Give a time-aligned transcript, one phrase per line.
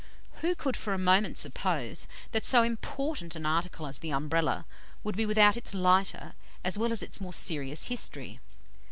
[0.41, 4.65] Who could for a moment suppose that so important an article as the Umbrella
[5.03, 8.39] would be without its lighter as well as its more serious history?